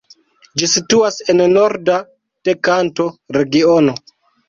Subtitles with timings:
[0.61, 2.01] Ĝi situas en norda
[2.49, 4.01] de Kanto-regiono.